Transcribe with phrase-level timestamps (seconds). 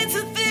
[0.00, 0.43] duas noites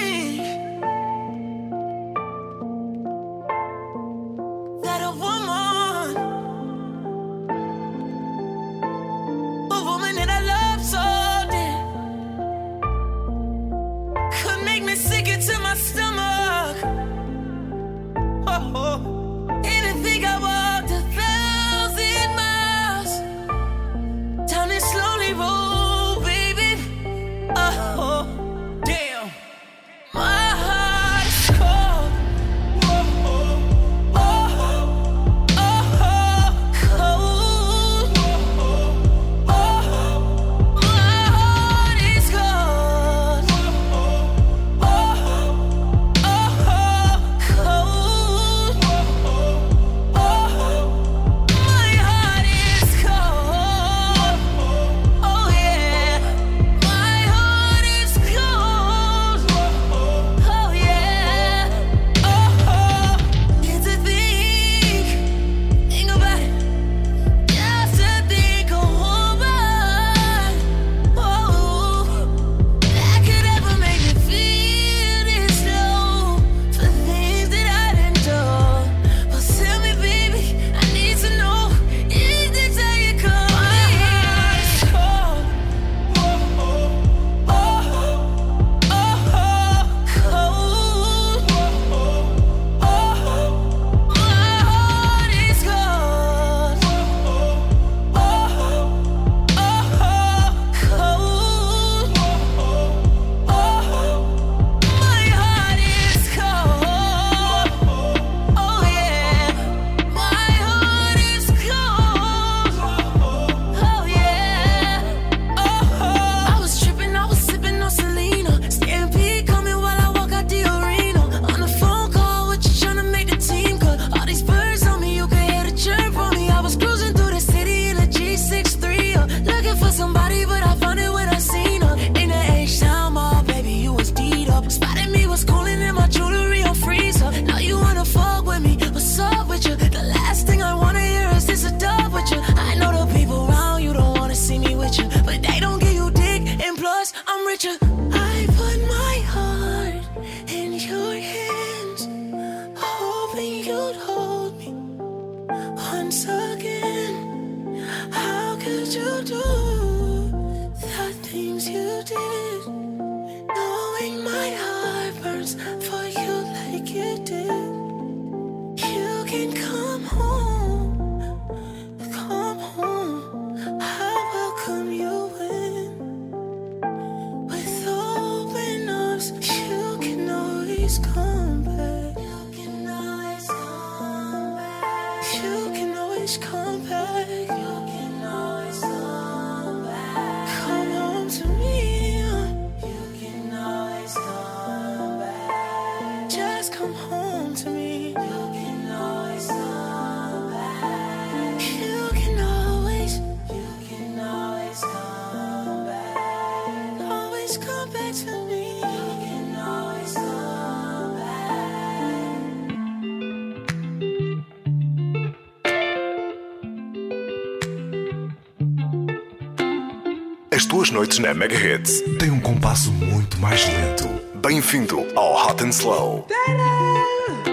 [221.24, 224.10] na Mega Hits têm um compasso muito mais lento.
[224.42, 226.28] Bem-vindo ao Hot and Slow.
[226.46, 227.53] nothing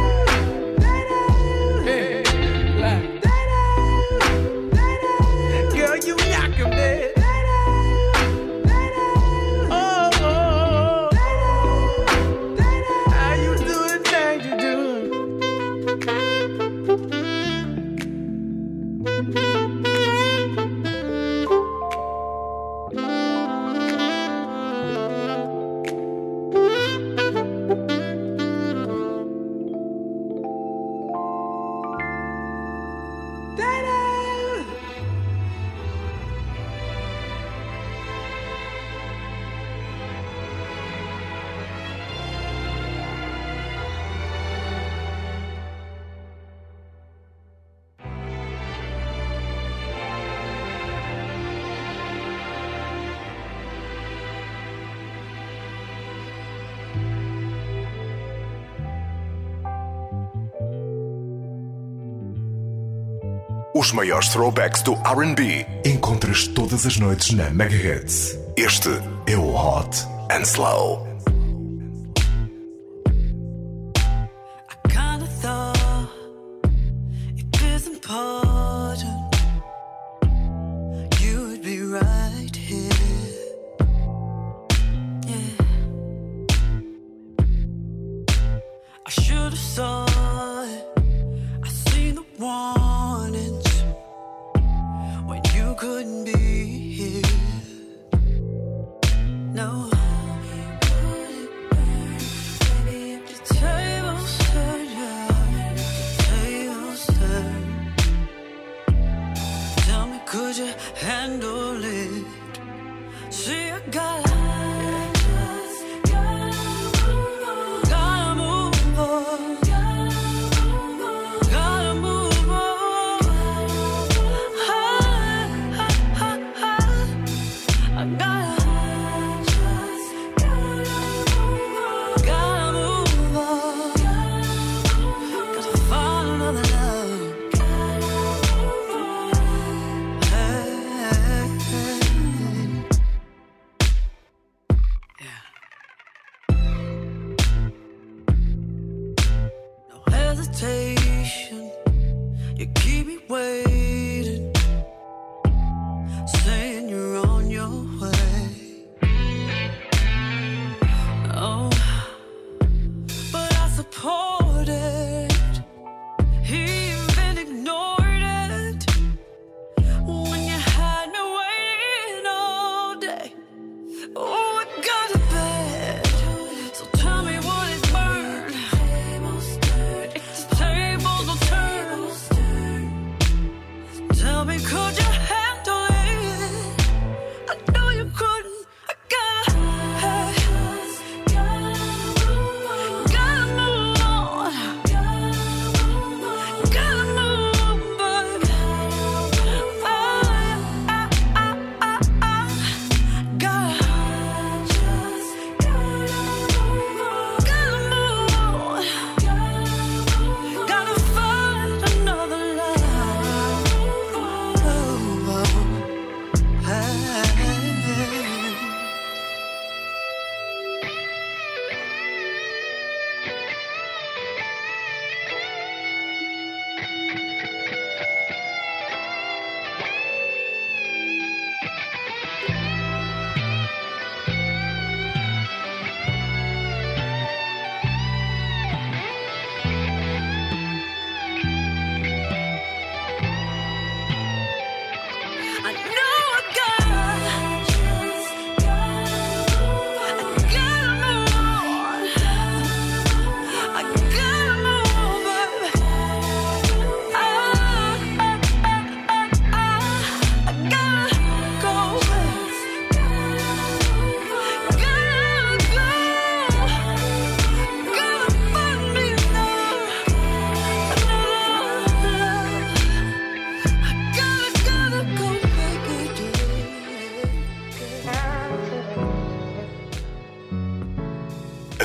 [63.73, 68.37] Os maiores throwbacks do RB encontras todas as noites na Megahits.
[68.57, 68.89] Este
[69.25, 71.10] é o Hot and Slow.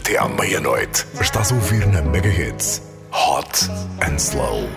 [0.08, 1.04] Meia-noite.
[1.20, 2.80] Estás a ouvir na Mega Hits
[3.12, 3.68] Hot
[4.00, 4.68] and Slow.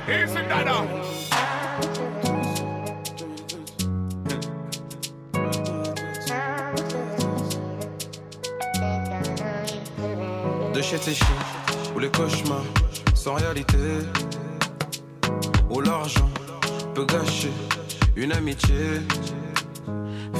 [10.73, 11.15] De chez tes
[11.95, 12.63] ou les cauchemars
[13.13, 13.77] sans réalité,
[15.69, 16.29] où l'argent
[16.95, 17.51] peut gâcher
[18.15, 19.01] une amitié.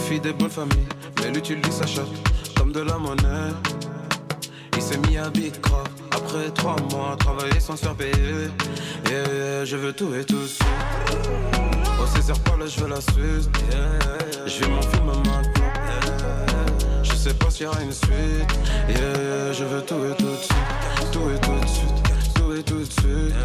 [0.08, 0.88] Fille des bonnes familles,
[1.22, 2.08] mais l'utilise sa chatte
[2.58, 3.54] comme de la monnaie.
[4.90, 5.54] S'est mis à big
[6.10, 8.50] après trois mois, travailler sans se faire payer.
[9.08, 10.66] Yeah, je veux tout et tout de suite.
[12.02, 13.52] Oh, César là je veux la suite.
[14.48, 15.44] Je vais mon film maintenant.
[17.04, 18.50] Je sais pas s'il y aura une suite.
[18.90, 21.12] Yeah, je veux tout et tout de suite.
[21.12, 22.34] Tout et tout de suite.
[22.34, 23.36] Tout et tout de suite.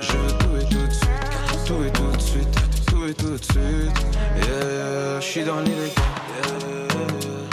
[0.00, 1.66] Je veux tout et tout de suite.
[1.66, 2.86] Tout et tout de suite.
[2.86, 4.06] Tout et tout de suite.
[4.36, 5.90] Yeah, je suis dans l'illégal.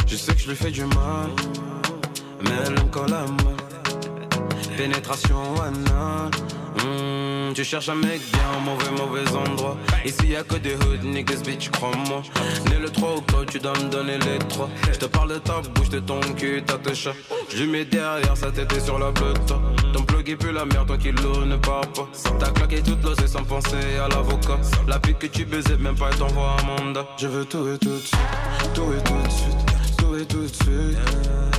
[0.05, 1.31] Je sais que je lui fais du mal.
[2.45, 3.25] Aime quand la.
[4.77, 6.31] Pénétration anale.
[6.77, 9.77] Hmm, tu cherches un mec bien, mauvais, mauvais endroit.
[10.03, 12.23] Ici y'a que des hood niggas, bitch, crois-moi.
[12.69, 14.69] Né le 3 octobre, tu dois me donner les 3.
[14.91, 17.13] Je te parle de ta bouche, de ton cul, ta tes chat.
[17.55, 19.53] Je mets derrière sa tête sur la blotte.
[19.93, 22.09] Ton plug est plus la merde, toi qui l'eau ne part pas.
[22.39, 24.59] T'as claqué toute l'ose sans penser à l'avocat.
[24.87, 27.05] La pute que tu baisais, même pas, elle t'envoie un mandat.
[27.17, 30.41] Je veux tout et tout de suite, tout et tout de suite, tout et tout
[30.41, 31.52] de suite.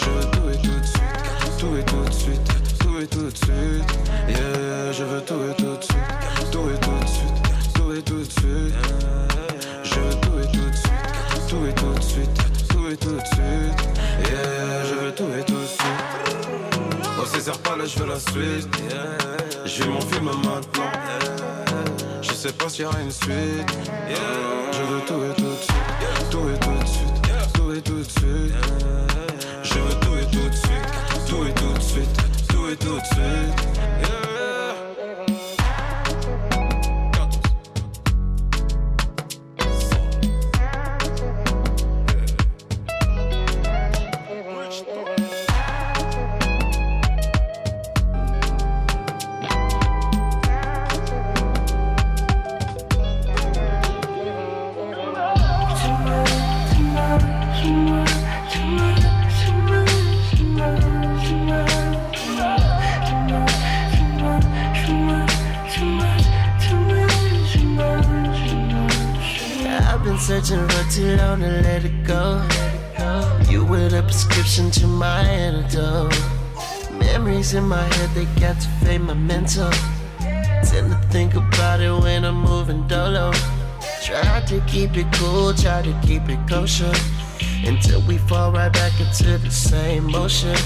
[0.00, 3.30] Je veux tout et tout de suite, tout et tout de suite, tout et tout
[3.30, 3.90] de suite.
[4.28, 7.38] Yeah, je veux tout et tout de suite, tout et tout de suite,
[7.74, 8.74] tout et tout de suite.
[9.84, 13.16] Je veux tout et tout de suite, tout et tout de suite, tout et tout
[13.16, 13.78] de suite.
[14.24, 16.02] Yeah, je veux tout et tout de suite.
[17.20, 18.68] Oh César pas là, je veux la suite.
[19.66, 20.90] Je veux mon film maintenant.
[22.22, 23.70] Je sais pas s'il y aura une suite.
[24.72, 27.98] Je veux tout et tout de suite, tout et tout de suite, tout et tout
[27.98, 28.54] de suite.
[30.32, 32.16] Tout de suite, tout et tout de suite,
[32.48, 33.79] tout et tout de suite.
[85.82, 86.92] Try to keep it kosher.
[87.64, 90.56] Until we fall right back into the same motion.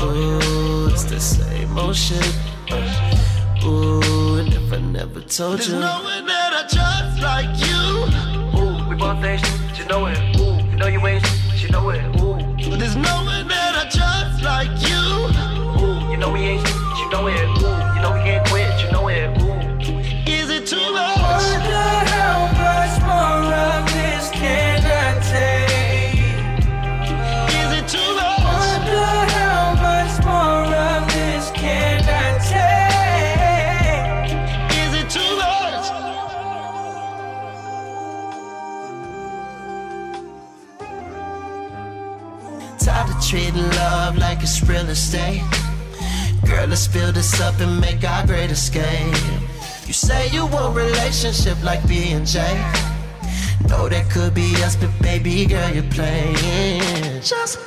[0.00, 2.22] Ooh, it's the same motion.
[2.70, 5.66] Uh, ooh, and if I never told you.
[5.66, 8.60] There's no one that I trust like you.
[8.60, 10.18] Ooh, we both ain't shit, but you know it.
[10.38, 12.02] Ooh, you know you ain't shit, but you know it.
[12.20, 15.02] Ooh, There's no one that I trust like you.
[15.82, 17.48] ooh, you know we ain't shit, but you know it.
[17.58, 18.45] Ooh, you know we can't
[42.86, 45.42] Tired of treating love like it's real estate.
[46.46, 49.12] Girl, let's build this up and make our great escape.
[49.88, 52.38] You say you want relationship like B and J.
[53.68, 57.22] Know that could be us, but baby girl, you're playing.
[57.22, 57.58] Just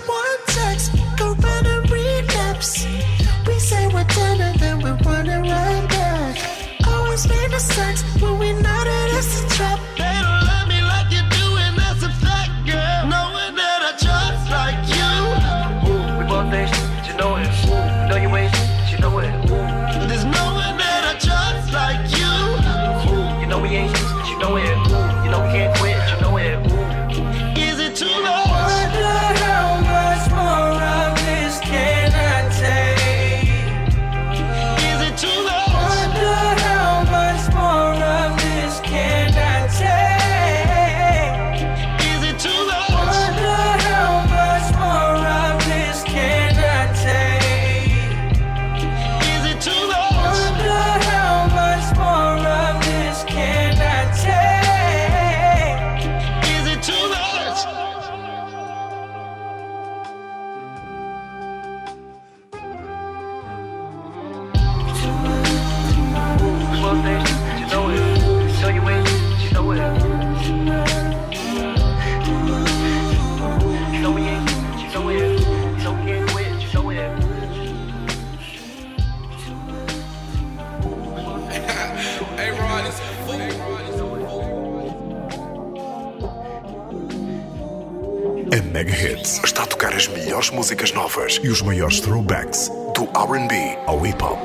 [91.20, 94.40] tarefas e os maiores throwbacks do R&B ao hip hop.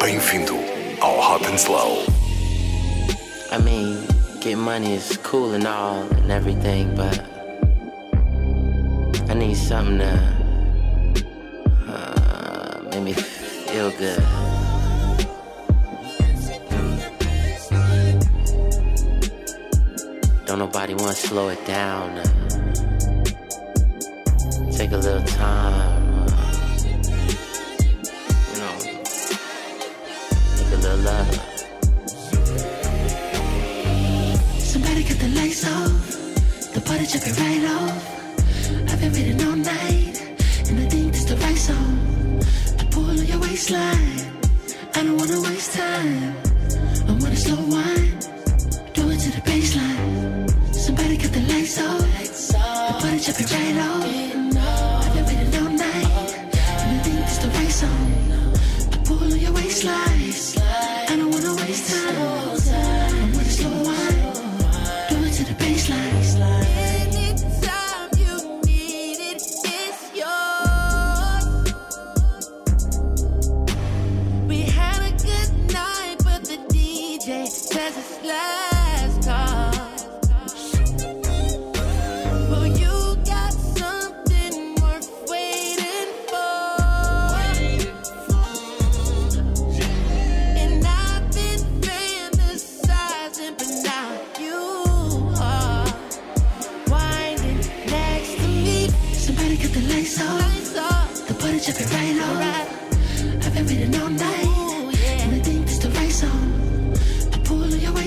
[0.00, 0.54] Bem-vindo
[1.00, 2.04] ao Hot and Slow.
[3.50, 4.06] I mean,
[4.40, 7.24] get money is cool and all and everything, but
[9.30, 11.24] I need something to
[11.88, 14.22] uh, make me feel good.
[20.46, 22.22] Don't nobody want to slow it down.
[24.72, 25.97] Take a little time.
[35.28, 38.90] the lights off, the party jumping right off.
[38.90, 40.16] I've been waiting all night,
[40.68, 42.40] and I think this the right song
[42.78, 44.20] to pull on your waistline.
[44.94, 46.36] I don't wanna waste time.
[47.08, 48.18] I wanna slow wine,
[48.94, 50.74] do it to the baseline.
[50.74, 52.00] Somebody cut the lights off,
[52.88, 54.47] the party jumping right off.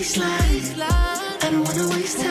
[0.03, 2.30] I don't wanna waste time.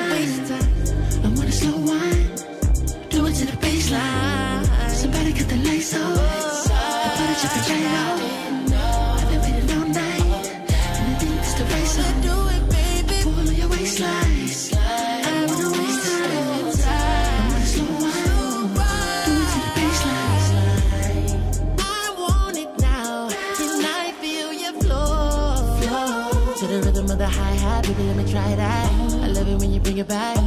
[30.01, 30.40] your back.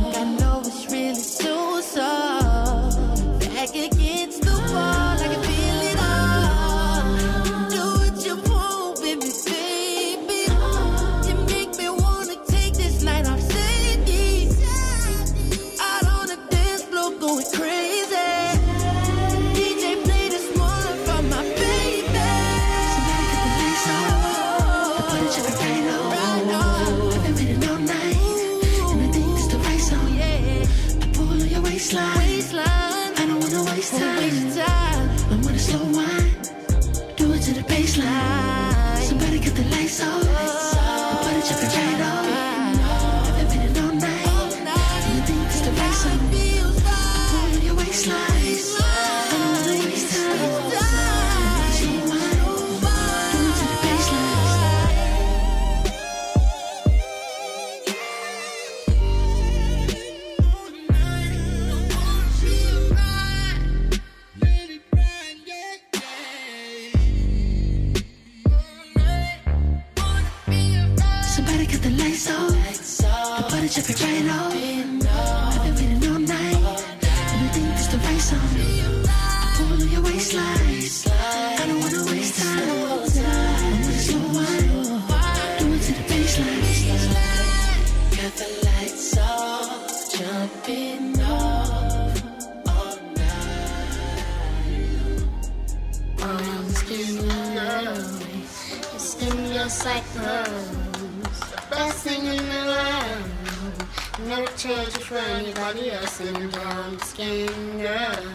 [104.63, 108.33] change it for anybody else in town, skin girl.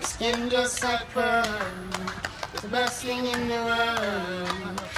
[0.00, 1.42] Skin just like pearl,
[2.60, 4.91] the best thing in the world.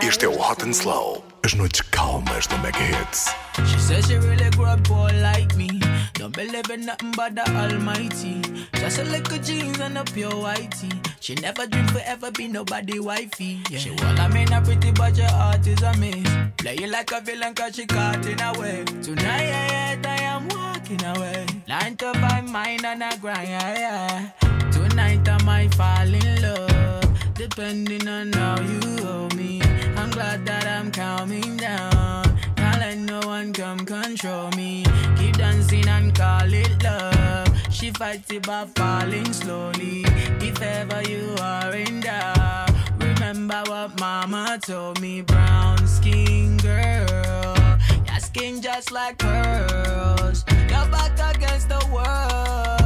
[0.00, 3.34] Este é o Hot and Slow, as noites calmas do Mega Hits.
[3.66, 5.80] She says she really grew up poor like me.
[6.14, 8.40] Don't believe in nothing but the Almighty.
[8.74, 10.92] Just a little jeans and a pure whitey.
[11.18, 13.60] She never dreamed forever be nobody wifey.
[13.70, 13.78] Yeah.
[13.78, 16.28] She want I mean a pretty but your heart is a miss.
[16.56, 18.84] Play you like a villain cause she caught in a way.
[19.02, 21.46] Tonight I, am walking away.
[21.66, 23.48] Nine to five mind and I grind.
[23.48, 24.70] Yeah, yeah.
[24.70, 26.73] Tonight I might fall in love
[27.48, 29.60] depending on how you hold me.
[29.96, 32.24] I'm glad that I'm calming down.
[32.56, 34.84] Can't let no one come control me.
[35.18, 37.48] Keep dancing and call it love.
[37.70, 40.04] She fights it by falling slowly.
[40.48, 45.20] If ever you are in doubt, remember what mama told me.
[45.20, 47.54] Brown skin girl,
[48.06, 50.44] your skin just like pearls.
[50.70, 52.83] You're back against the world.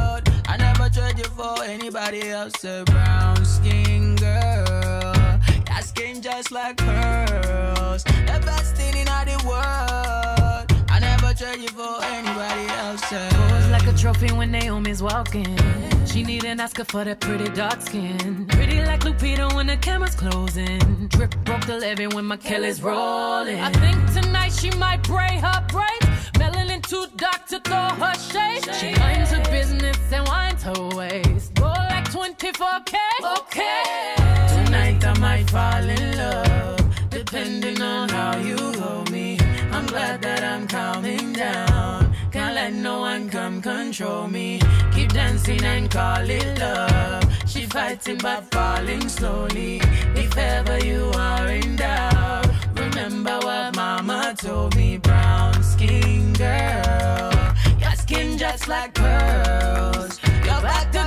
[1.17, 2.63] You for anybody else.
[2.63, 8.03] A brown skin girl, your skin just like pearls.
[8.03, 10.85] The best thing in all the world.
[10.89, 13.01] I never trade you for anybody else.
[13.09, 15.57] Pose like a trophy when Naomi's walking.
[16.05, 18.45] She need an Oscar for that pretty dark skin.
[18.47, 21.07] Pretty like Lupita when the camera's closing.
[21.09, 23.59] Drip broke the levee when my Kelly's rolling.
[23.59, 26.05] I think tonight she might braid her braids.
[26.33, 28.63] Melanin too dark to throw her shade.
[28.75, 30.27] She minds her business and
[30.65, 31.53] winds her waist.
[31.55, 32.95] Go like 24K.
[33.37, 34.15] Okay.
[34.47, 39.37] Tonight I might fall in love, depending on how you hold me.
[39.71, 42.13] I'm glad that I'm calming down.
[42.31, 44.59] Can't let no one come control me.
[44.93, 47.23] Keep dancing and call it love.
[47.47, 49.81] She fighting but falling slowly.
[50.15, 54.97] If ever you are in doubt, remember what mama told me.
[54.97, 57.31] Brown skin girl,
[57.79, 60.18] your skin just like pearls.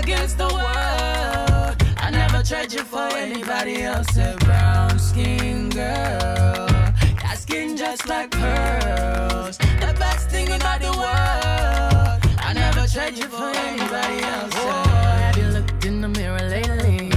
[0.03, 1.77] Against the world.
[1.97, 4.17] I never trade you for anybody else.
[4.17, 6.69] A brown skin girl.
[7.23, 9.59] Your skin just like pearls.
[9.59, 12.21] The best thing in all the world.
[12.38, 14.53] I never trade you for anybody else.
[14.57, 14.83] Oh,
[15.23, 17.12] have you looked in the mirror lately?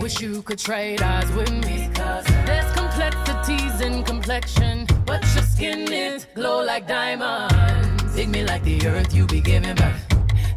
[0.00, 1.90] Wish you could trade eyes with me.
[1.94, 8.14] Cause there's complexities in complexion, but your skin is glow like diamonds.
[8.16, 10.13] Dig me like the earth, you be giving birth.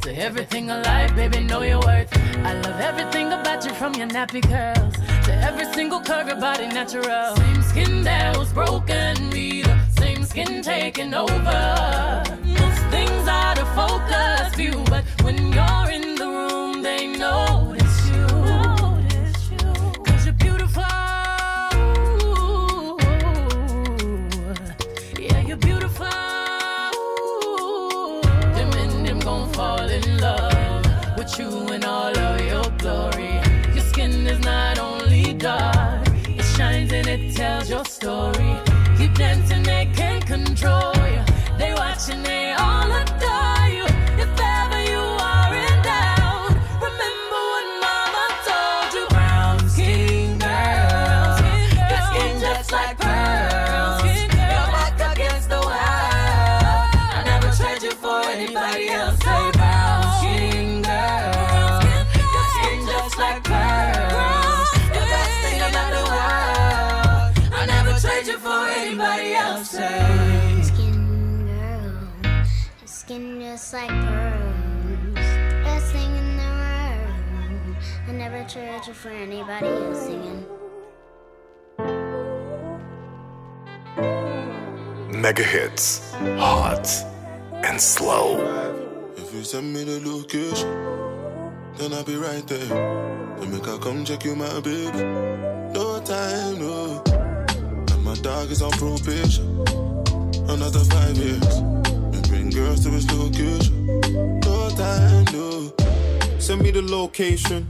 [0.08, 2.08] To everything alive, baby, know your worth.
[2.38, 6.68] I love everything about you from your nappy curls to every single curve, your body
[6.68, 7.36] natural.
[7.36, 12.24] Same skin that was broken, be the same skin taking over.
[12.42, 17.67] Most things out of focus view, but when you're in the room, they notice
[37.78, 38.54] your story.
[38.98, 41.24] Keep dancing, they can't control you.
[41.60, 42.57] They watching, they
[73.78, 75.30] like pearls.
[75.64, 77.76] Best thing in the world.
[78.08, 80.42] I never trade you for anybody else singing.
[85.22, 86.12] Mega hits,
[86.42, 86.88] hot
[87.68, 88.28] and slow.
[89.16, 90.72] If you send me the location,
[91.78, 92.74] then I'll be right there.
[93.38, 95.04] Then make I come check you, my baby.
[95.78, 97.04] No time, no.
[97.92, 99.48] And my dog is on probation.
[100.50, 101.87] Another five years.
[102.58, 103.06] Girls to his.
[106.44, 107.68] Send me the location.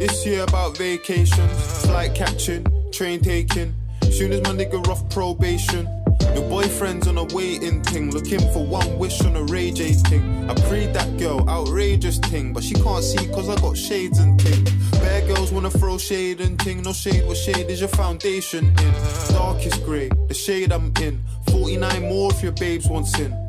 [0.00, 1.48] This year about vacation.
[1.84, 3.72] Flight catching, train taking.
[4.10, 5.86] Soon as my nigga off probation.
[6.34, 10.50] Your boyfriend's on a waiting thing, looking for one wish on a Ray J thing.
[10.50, 14.40] I prayed that girl, outrageous thing, but she can't see cause I got shades and
[14.40, 14.64] thing.
[14.92, 18.94] Bad girls wanna throw shade and thing, no shade, what shade is your foundation in?
[19.28, 21.22] Darkest grey, the shade I'm in.
[21.50, 23.45] 49 more if your babes wants in.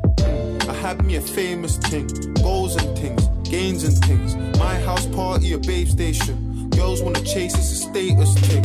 [0.78, 4.36] I had me a famous thing, goals and things, gains and things.
[4.60, 6.70] My house party, a babe station.
[6.70, 8.64] Girls wanna chase, it's a status thing.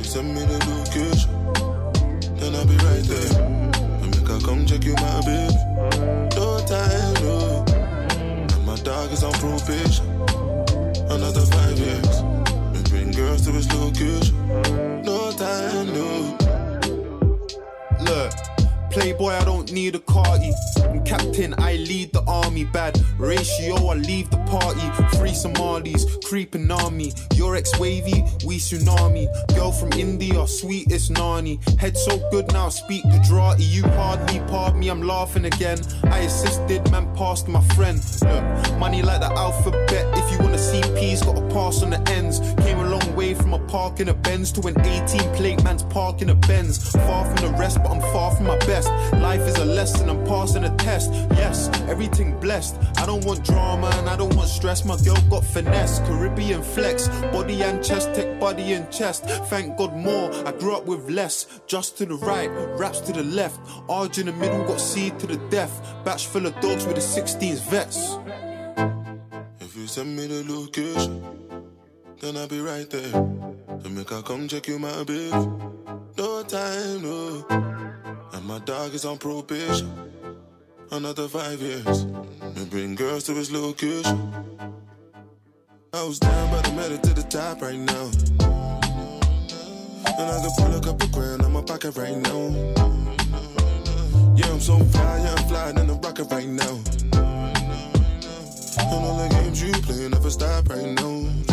[0.00, 1.30] If send me the location,
[2.34, 3.42] then I'll be right there.
[4.02, 5.54] And make I come check you, my baby.
[6.34, 7.64] No time, no.
[8.18, 10.06] And my dog is on probation.
[11.08, 12.16] Another five years.
[12.74, 14.41] And bring girls to his location.
[18.92, 20.52] Playboy, I don't need a carty.
[20.82, 22.64] I'm captain, I lead the army.
[22.64, 25.16] Bad ratio, I leave the party.
[25.16, 27.14] Free Somalis, creeping army.
[27.34, 29.26] Your ex wavy, we tsunami.
[29.56, 31.58] Girl from India, sweetest nani.
[31.78, 33.64] Head so good now, speak Gujarati.
[33.64, 35.78] You hardly pardon me, I'm laughing again.
[36.04, 37.98] I assisted, man, passed my friend.
[38.20, 40.06] Look, money like the alphabet.
[40.18, 42.40] If you wanna see P's, gotta pass on the ends.
[42.62, 46.22] Came a way from a park in a Benz to an 18 plate man's park
[46.22, 46.90] in a Benz.
[46.92, 48.88] Far from the rest, but I'm far from my best.
[49.14, 51.12] Life is a lesson, I'm passing a test.
[51.32, 52.76] Yes, everything blessed.
[52.96, 54.84] I don't want drama and I don't want stress.
[54.84, 59.24] My girl got finesse, Caribbean flex, body and chest, tech body and chest.
[59.50, 61.60] Thank God more, I grew up with less.
[61.66, 63.60] Just to the right, raps to the left.
[63.88, 65.72] Arj in the middle, got seed to the death.
[66.04, 68.16] Batch full of dogs with the 16s vets.
[69.60, 71.24] If you send me the location,
[72.22, 73.10] then I'll be right there.
[73.10, 75.34] To make I come check you, my babe.
[76.16, 77.44] No time, no.
[78.32, 79.90] And my dog is on probation.
[80.92, 82.06] Another five years.
[82.56, 84.32] We bring girls to his location.
[85.92, 88.10] I was down, but I made it to the top right now.
[90.06, 92.50] And I can pull a couple grand on my pocket right now.
[94.36, 96.80] Yeah, I'm so fly, yeah, I'm flying in the rocket right now.
[98.78, 101.51] And all the games you play never stop right now.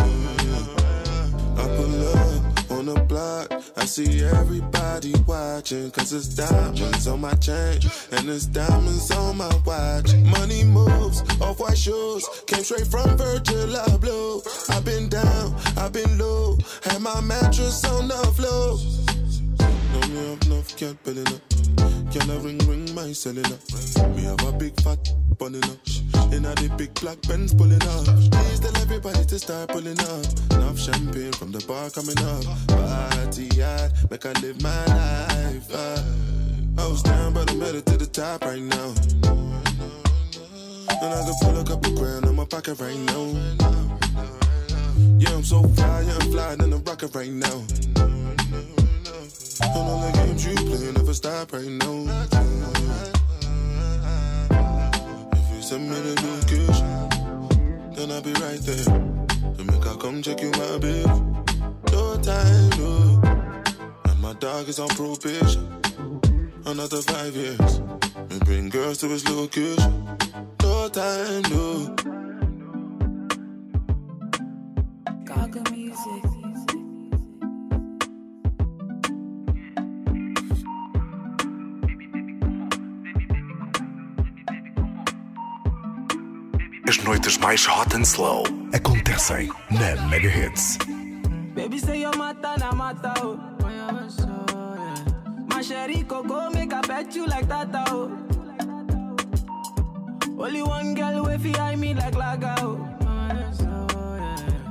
[1.58, 3.52] I pull up on the block.
[3.78, 5.92] I see everybody watching.
[5.92, 7.80] Cause it's diamonds on my chain.
[8.12, 10.14] And it's diamonds on my watch.
[10.16, 12.28] Money moves, off white shoes.
[12.48, 14.70] Came straight from Virgil Abloh.
[14.70, 16.58] I've been down, I've been low.
[16.84, 18.78] Had my mattress on the floor.
[19.94, 20.98] No, me have enough, can't
[21.34, 21.60] up.
[22.12, 23.60] Can I ring, ring my cellular?
[24.16, 26.19] Me have a big fat bunny up.
[26.32, 28.06] In a the big black Benz pulling up.
[28.06, 30.26] Please tell everybody to start pulling up.
[30.52, 32.44] Enough champagne from the bar coming up.
[32.68, 35.68] Party hard, make I live my life.
[35.74, 36.02] Uh.
[36.80, 38.94] I was down, but I made it to the top right now.
[41.02, 43.26] And I can pull a couple grand on my pocket right now.
[45.18, 47.64] Yeah, I'm so fly, yeah, I'm flying in the rocket right now.
[49.62, 53.19] And all the games you play never stop right now.
[55.70, 58.86] Send me the location, then I'll be right there.
[59.54, 61.06] To make I come check you, my babe.
[61.92, 63.22] No time, no.
[64.06, 65.68] And my dog is on probation.
[66.66, 67.82] Another five years.
[68.16, 70.18] And bring girls to his location.
[70.64, 71.96] No time, no.
[75.24, 76.29] Gaga music.
[86.90, 88.42] As noites mais hot and slow
[88.74, 90.76] acontecem na Mega Hits.
[91.54, 93.38] Baby say your mata na mata oh.
[95.48, 98.10] My sherry coco make I bet you like that oh.
[100.40, 102.82] Only one girl way fi eye me like laga oh.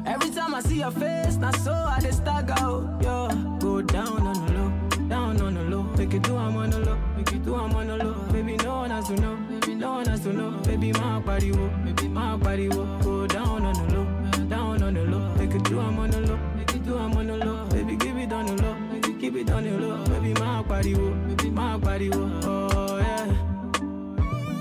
[0.05, 2.99] Every time I see your face, now so I dey stagger oh.
[3.01, 3.29] Yo,
[3.61, 4.73] go down on the low,
[5.09, 5.83] down on the low.
[5.97, 8.15] Make it do I'm on the low, make it do I'm on the low.
[8.33, 9.37] Baby no one has to know,
[9.87, 10.51] one has to know.
[10.65, 12.85] Baby my body wo, baby my body wo.
[13.03, 15.35] Go oh, down on the low, down on the low.
[15.37, 17.67] Make it do I'm on the low, make it do I'm on the low.
[17.67, 18.77] Baby give it on the low,
[19.21, 20.05] keep it on the low.
[20.07, 22.31] Baby my body wo, baby my body wo.
[22.45, 23.27] Oh yeah.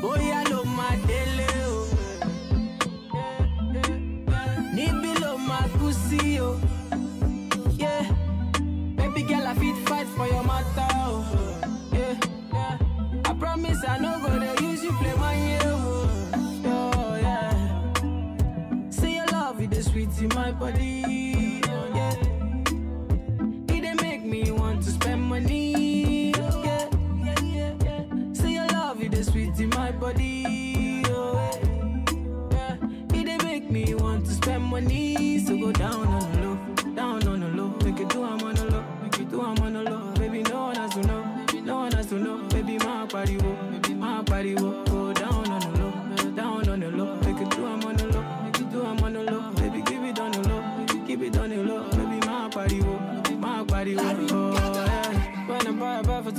[0.01, 1.88] Bóyá ló máa délé o.
[4.75, 6.60] Níbí ló máa kú sí o.
[20.12, 21.62] sweet in my body.
[21.67, 22.15] Oh, yeah.
[23.76, 26.34] It make me want to spend money.
[26.38, 26.89] Oh, yeah.
[28.34, 31.04] Say your love, it is sweet in my body.
[31.08, 31.34] Oh,
[32.52, 32.78] yeah.
[33.13, 35.39] It make me want to spend money.
[35.39, 36.07] So go down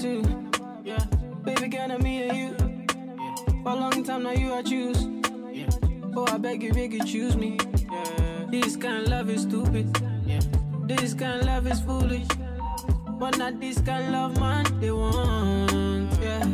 [0.02, 0.22] buy a buy for two.
[0.84, 1.04] Yeah.
[1.44, 2.54] Baby, can I me and you?
[3.62, 5.08] For a long time now, you I choose.
[5.52, 5.68] Yeah.
[6.16, 7.58] Oh, I beg you, beg you, choose me.
[8.50, 9.92] This kind of love is stupid.
[10.86, 12.28] This kind of love is foolish.
[13.18, 16.12] But not this kind of love, man, they want.
[16.20, 16.44] Yeah.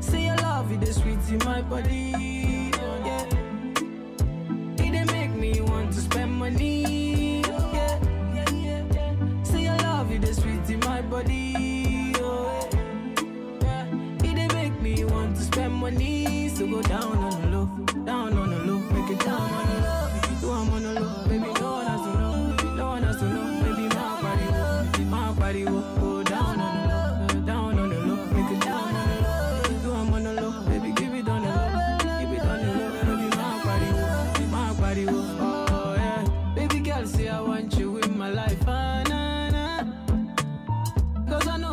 [0.00, 2.12] Say your love, it is sweet in my body.
[3.04, 3.26] Yeah.
[4.78, 7.39] It make me want to spend money.
[11.10, 12.12] Body.
[12.18, 12.68] Oh,
[13.62, 13.86] yeah.
[14.22, 16.48] It make me want to spend money.
[16.48, 17.39] So go down on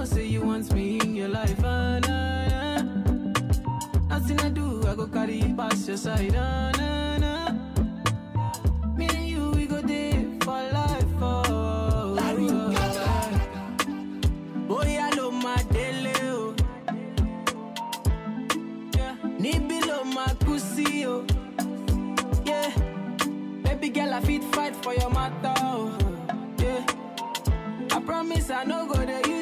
[0.07, 1.59] say you want me in your life.
[1.63, 2.81] Ah, nah, nah.
[4.09, 6.33] Nothing I do, I go carry you past your side.
[6.35, 7.51] Ah, nah, nah.
[8.95, 11.05] Me and you, we go there for life.
[11.21, 12.73] Oh, oh, oh.
[14.67, 16.13] Boy, I love my daily.
[16.21, 16.55] Oh.
[18.95, 19.15] Yeah.
[19.43, 20.33] Nibi love my
[21.05, 21.25] oh.
[22.45, 22.71] Yeah.
[23.63, 25.53] Baby girl, I fit fight for your matter.
[25.57, 25.91] Oh.
[26.59, 26.85] Yeah.
[27.91, 29.37] I promise I no go there.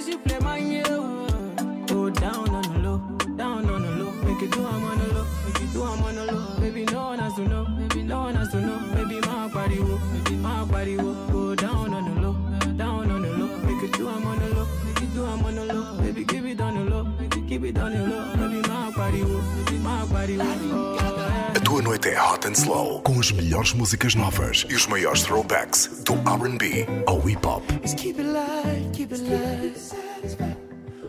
[7.16, 7.64] One has to know,
[8.04, 8.78] no one has to know.
[8.94, 11.14] Baby, my body baby, my body wo.
[11.32, 12.34] Go down on the low,
[12.76, 13.58] down on the low.
[13.60, 15.98] Make it do I'm on the low, make it do I'm on the low.
[16.02, 17.08] Baby, keep it on the low,
[17.48, 18.36] keep it on the low.
[18.36, 20.38] Baby, my body baby, my body.
[20.42, 21.54] Oh, yeah.
[21.56, 25.24] A tua noite é hot and slow, com as melhores músicas novas e os maiores
[25.24, 27.64] throwbacks do R&B ao hip hop.
[27.82, 29.78] Just keep it light, keep it light.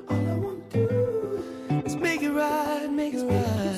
[0.08, 3.75] All I want to do is make it right, make it right.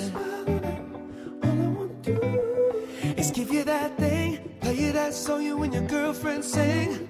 [3.39, 7.09] Give you that thing, play you that song you and your girlfriend sing.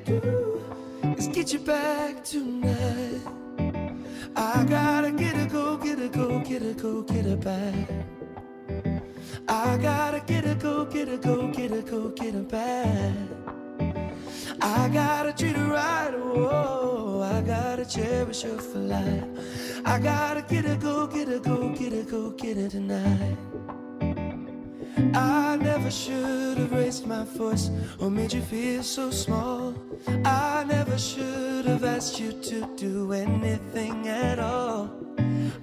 [1.16, 3.22] Is get you back tonight.
[4.36, 7.88] I gotta get a go, get a go, get a go, get her back.
[9.48, 13.16] I gotta get a go, get a go, get a go, get her back.
[14.60, 19.24] I gotta treat her right, oh, I gotta cherish her for life.
[19.86, 23.38] I gotta get her, go, get her, go, get her, go, get her tonight.
[25.14, 29.74] I never should have raised my voice or made you feel so small.
[30.24, 34.90] I never should have asked you to do anything at all.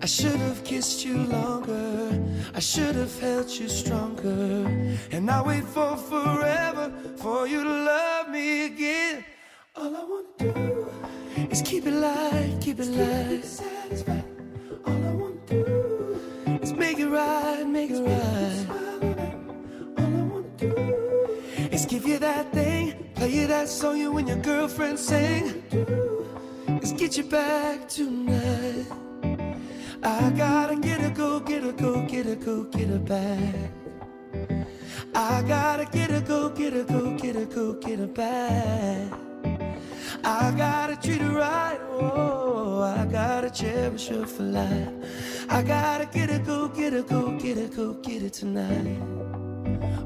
[0.02, 2.24] I should have kissed you longer.
[2.54, 4.68] I should have held you stronger.
[5.12, 9.26] And I wait for forever for you to love me again.
[9.76, 10.88] All I want to do
[11.50, 13.44] is keep it light, keep it light.
[13.44, 14.24] Satisfied.
[14.86, 18.75] All I want to do is make it right, make it right.
[22.00, 25.64] Give you that thing, play you that song you and your girlfriend sing.
[26.84, 28.86] Is get you back tonight.
[30.04, 33.72] I gotta get her, go, get her, go, get her, go, get her back.
[35.16, 39.14] I gotta get her, go, get her, go, get her, go, get her back.
[40.26, 44.90] I gotta treat her right, oh, I gotta cherish her for life.
[45.50, 49.35] I gotta get her, go, get her, go, get her, go, get her tonight.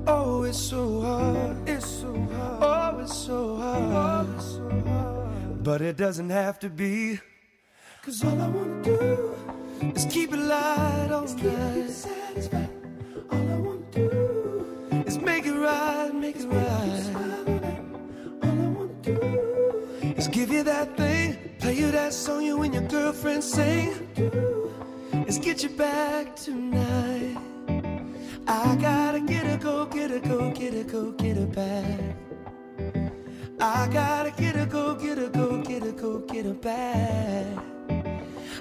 [0.07, 5.63] Oh, it's so hard, it's so hard, oh, it's so hard, oh, it's so hard.
[5.63, 7.19] But it doesn't have to be,
[8.01, 9.35] cause all I wanna do
[9.95, 12.07] is keep it light all night.
[13.31, 17.15] All I want to do is make it right, make it right.
[18.43, 22.61] All I want to do is give you that thing, play you that song you
[22.63, 24.09] and your girlfriend sing.
[24.15, 24.71] do
[25.27, 27.37] Is get you back tonight.
[28.51, 32.15] I gotta get her, go, get her, go, get her, go, get her back.
[33.59, 37.45] I gotta get her, go, get her, go, get her, go, get her back.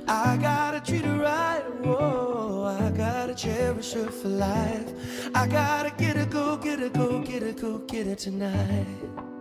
[0.06, 2.76] I gotta treat her right, whoa.
[2.78, 4.92] I gotta cherish her for life.
[5.34, 8.86] I gotta get her, go, get her, go, get her, go, get her tonight.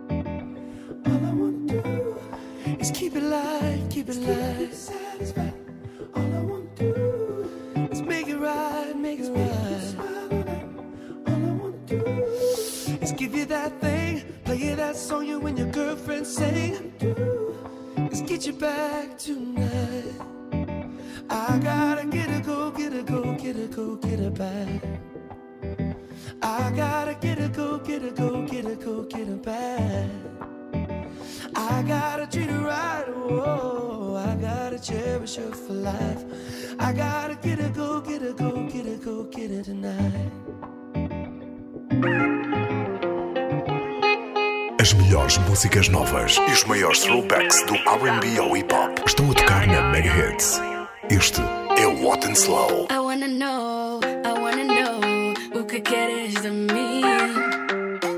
[0.08, 2.16] All I wanna do
[2.80, 4.72] is keep it light, keep it light.
[4.72, 5.52] Satisfied.
[6.14, 10.37] All I want to do is make it right, make it right.
[13.08, 16.92] Is give you that thing, play you that song you and your girlfriend sing.
[18.12, 20.14] Is get you back tonight.
[21.30, 24.82] I gotta get her, go, get her, go, get her, go, get her back.
[26.42, 30.10] I gotta get her, go, get her, go, get her, go, get her back.
[31.54, 34.16] I gotta treat her right, whoa.
[34.16, 36.24] I gotta cherish her for life.
[36.78, 40.30] I gotta get her, go, get her, go, get her, go, get her tonight.
[44.88, 49.34] As melhores músicas novas e os maiores throwbacks do R&B ao hip hop estão a
[49.34, 50.58] tocar na Mega Hits.
[51.10, 51.42] Este
[51.76, 52.88] é o Hot and Slow.
[52.90, 57.02] I wanna know, I wanna know o que queres de mim.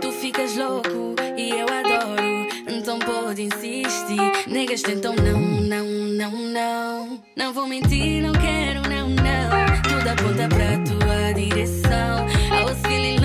[0.00, 4.30] Tu ficas louco e eu adoro, então pode insistir.
[4.46, 7.20] Negas tentam, não, não, não, não.
[7.34, 9.82] Não vou mentir, não quero, não, não.
[9.82, 12.28] Tudo aponta pra tua direção.
[12.28, 13.19] I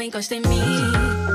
[0.00, 1.29] Quando encosta em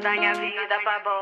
[0.00, 1.00] da minha vida pra.
[1.00, 1.20] Pra.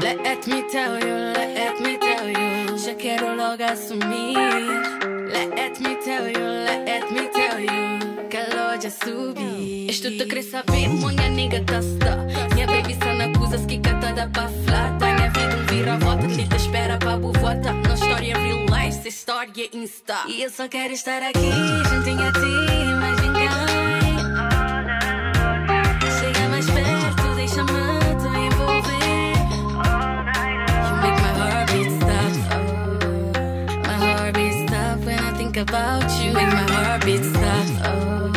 [0.00, 5.03] Let me tell you, let me tell you, já quero logo assumir.
[5.74, 6.46] Let me tell you,
[6.86, 11.80] let me tell you Que a loja subi Isto te queres saber, minha nega tá
[12.54, 16.56] Minha baby só na coisas que cata da flata Tenha vida não vira-volta, te te
[16.56, 20.14] espera pra bovota Não história real life, se história é insta.
[20.28, 21.50] E eu só quero estar aqui,
[21.88, 22.54] juntinho a ti,
[23.00, 23.48] mas ninguém.
[26.20, 28.03] Chega mais perto, deixa mais
[35.74, 37.66] about you make my heart beat stop.
[37.82, 38.30] Oh.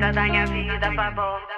[0.00, 1.51] Da minha vida, favor.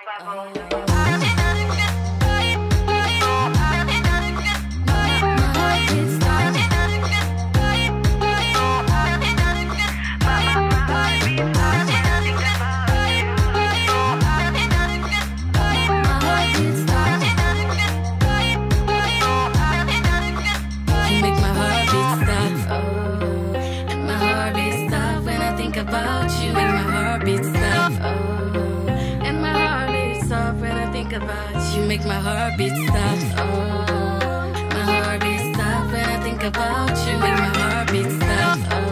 [32.87, 33.25] stops.
[33.39, 37.19] Oh, my heart beats stops when I think about you.
[37.19, 37.29] My
[38.19, 38.63] stops.
[38.71, 38.85] Oh.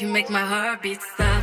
[0.00, 1.41] You make my heart beat stop.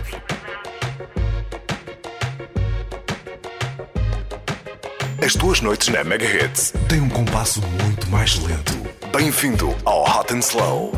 [5.29, 8.73] as tuas noites na Mega Hits têm um compasso muito mais lento.
[9.15, 10.91] Bem-vindo ao Hot and Slow.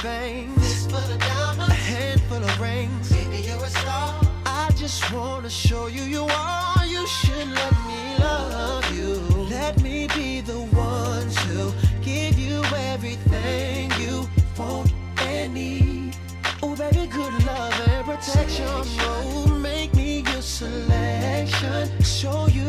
[0.00, 3.10] things, a handful of rings.
[3.10, 4.18] Maybe you're a star.
[4.46, 6.86] I just wanna show you you are.
[6.86, 9.14] You should let me love you.
[9.50, 14.26] Let me be the one to give you everything you
[14.56, 14.90] want
[15.20, 16.16] and need.
[16.62, 18.66] Oh, baby, good love and protection.
[18.68, 22.02] Oh, make me your selection.
[22.02, 22.59] Show you.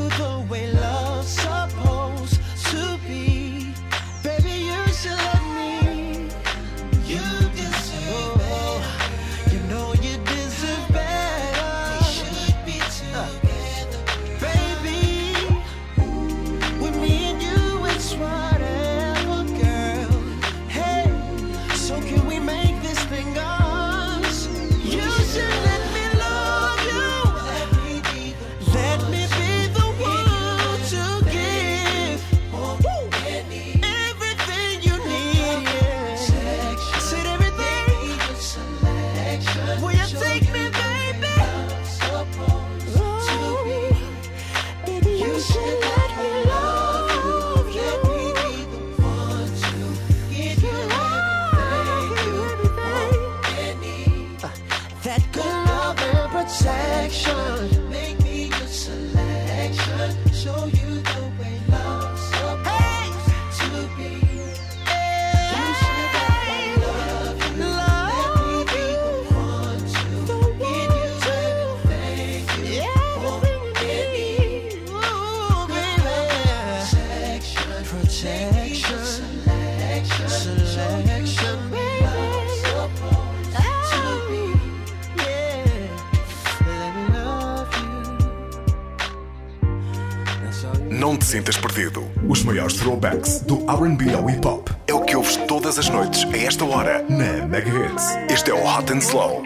[90.92, 92.04] Não te sintas perdido.
[92.30, 96.24] Os maiores throwbacks do RB ao hip hop é o que ouves todas as noites
[96.26, 98.06] a esta hora na Mega Hits.
[98.30, 99.42] Este é o Hot and Slow.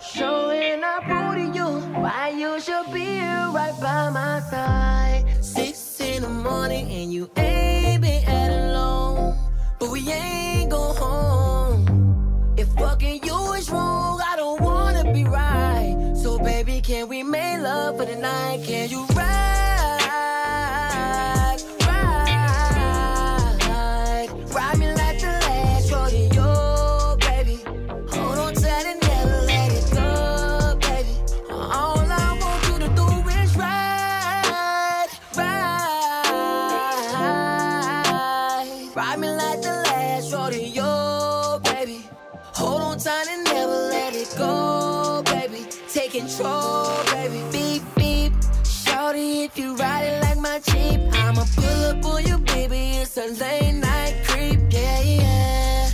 [0.00, 3.20] Showing up to you, why you should be
[3.52, 5.31] right by my side.
[6.70, 9.36] and you ain't been out alone.
[9.80, 12.54] But we ain't go home.
[12.56, 16.14] If fucking you is wrong, I don't wanna be right.
[16.14, 18.64] So baby, can we make love for the night?
[18.64, 19.11] Can you
[53.14, 54.58] It's a late night creep.
[54.70, 55.90] Yeah, yeah.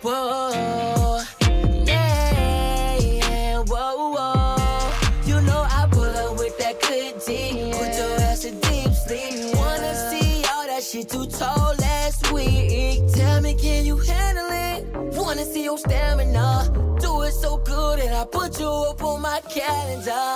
[0.00, 1.20] Whoa.
[1.84, 3.58] Yeah, yeah.
[3.66, 4.90] Whoa.
[5.26, 7.16] You know I pull up with that good.
[7.16, 9.54] Put your ass in deep sleep.
[9.56, 13.12] Wanna see all that shit you told last week.
[13.12, 14.86] Tell me, can you handle it?
[15.18, 16.72] Wanna see your stamina.
[16.98, 20.33] Do it so good that I put you up on my calendar.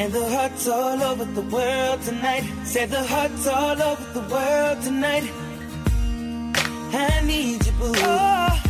[0.00, 2.44] And the hearts all over the world tonight.
[2.64, 5.30] Said the hearts all over the world tonight.
[6.94, 7.92] I need you, boo.
[7.96, 8.62] Oh.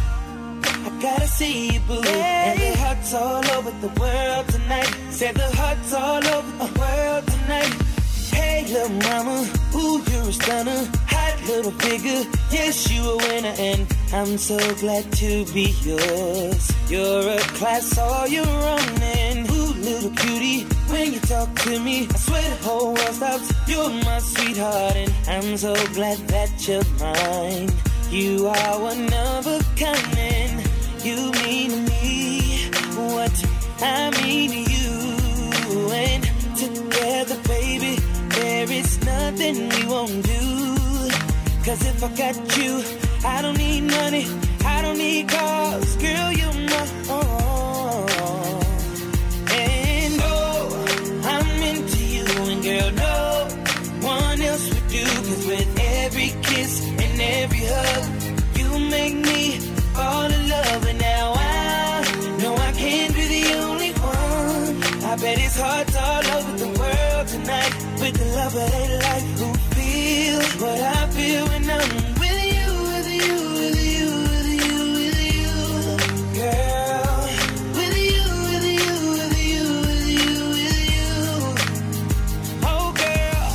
[0.86, 2.02] I gotta see you, boo.
[2.02, 4.92] And the hearts all over the world tonight.
[5.10, 7.74] Said the hearts all over the world tonight.
[8.34, 10.82] Hey, little mama, ooh, you're a stunner.
[11.14, 16.72] Hot little figure, yes, you a winner, and I'm so glad to be yours.
[16.88, 18.98] You're a class all your own,
[20.00, 23.52] little cutie, when you talk to me, I swear the whole world stops.
[23.68, 27.70] You're my sweetheart, and I'm so glad that you're mine.
[28.10, 30.68] You are one of a kind, and
[31.04, 32.70] you mean me
[33.12, 33.34] what
[33.82, 35.90] I mean to you.
[35.92, 36.24] And
[36.56, 37.96] together, baby,
[38.30, 40.70] there is nothing we won't do.
[41.64, 42.82] Cause if I got you,
[43.24, 44.26] I don't need money,
[44.64, 46.32] I don't need cars, girl,
[68.52, 72.68] with the love of their life who feel what I feel when I'm with you,
[72.90, 75.54] with you, with you, with you, with you,
[76.34, 77.18] girl.
[77.74, 81.12] With you, with you, with you, with you, with you.
[82.62, 83.50] Oh, girl,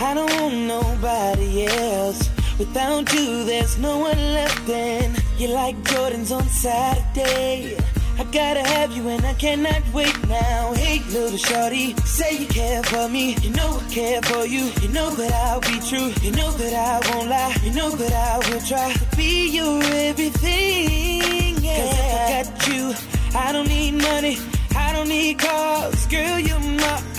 [0.00, 2.30] I don't want nobody else.
[2.58, 4.68] Without you, there's no one left.
[4.68, 7.76] And you're like Jordans on Saturday.
[8.18, 10.74] I gotta have you and I cannot wait now.
[10.74, 13.34] Hey, little shorty, say you care for me.
[13.42, 14.70] You know I care for you.
[14.82, 16.12] You know that I'll be true.
[16.22, 17.56] You know that I won't lie.
[17.64, 21.56] You know that I will try to be your everything.
[21.62, 21.76] Yeah.
[21.76, 24.38] Cause if I got you, I don't need money.
[24.76, 26.06] I don't need cars.
[26.06, 27.11] Girl, you're my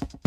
[0.00, 0.21] you